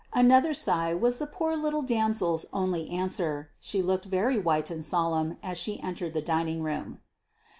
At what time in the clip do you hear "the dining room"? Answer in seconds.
6.13-7.01